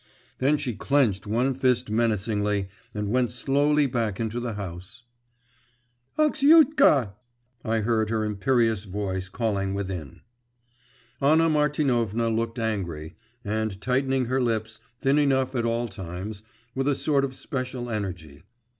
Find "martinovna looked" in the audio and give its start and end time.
11.51-12.57